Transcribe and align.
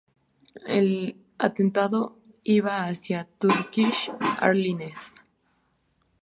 El 0.65 1.15
atentado 1.37 2.17
iba 2.43 2.87
hacia 2.87 3.25
Turkish 3.37 4.11
Airlines. 4.41 4.97